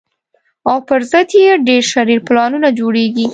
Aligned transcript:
او 0.69 0.77
پر 0.87 1.01
ضد 1.11 1.29
یې 1.43 1.51
ډېر 1.67 1.83
شرير 1.93 2.19
پلانونه 2.27 2.69
جوړېږي 2.79 3.27